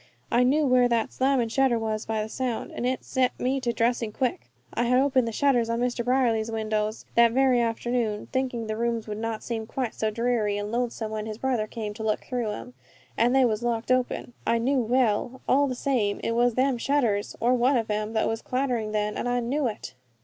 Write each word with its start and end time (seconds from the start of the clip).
I 0.31 0.41
knew 0.41 0.65
where 0.65 0.87
that 0.89 1.13
slammin' 1.13 1.49
shutter 1.49 1.77
was 1.77 2.07
by 2.07 2.23
the 2.23 2.27
sound, 2.27 2.71
and 2.71 2.87
it 2.87 3.03
set 3.05 3.39
me 3.39 3.61
to 3.61 3.71
dressing 3.71 4.11
quick. 4.11 4.49
I 4.73 4.85
had 4.85 4.97
opened 4.99 5.27
the 5.27 5.31
shutters 5.31 5.69
on 5.69 5.79
Mr. 5.79 6.03
Brierly's 6.03 6.49
windows 6.49 7.05
that 7.13 7.33
very 7.33 7.61
afternoon, 7.61 8.27
thinking 8.33 8.65
the 8.65 8.75
rooms 8.75 9.07
would 9.07 9.19
not 9.19 9.43
seem 9.43 9.67
quite 9.67 9.93
so 9.93 10.09
dreary 10.09 10.57
and 10.57 10.71
lonesome 10.71 11.11
when 11.11 11.27
his 11.27 11.37
brother 11.37 11.67
came 11.67 11.93
to 11.93 12.03
look 12.03 12.21
through 12.23 12.49
'em 12.49 12.73
and 13.15 13.35
they 13.35 13.45
was 13.45 13.61
locked 13.61 13.91
open, 13.91 14.33
I 14.47 14.57
knew 14.57 14.79
well! 14.79 15.39
All 15.47 15.67
the 15.67 15.75
same, 15.75 16.19
it 16.23 16.31
was 16.31 16.55
them 16.55 16.79
shutters, 16.79 17.35
or 17.39 17.53
one 17.53 17.77
of 17.77 17.91
'em, 17.91 18.13
that 18.13 18.27
was 18.27 18.41
clattering 18.41 18.93
then, 18.93 19.15
and 19.15 19.29
I 19.29 19.39
knew 19.39 19.67
it." 19.67 19.93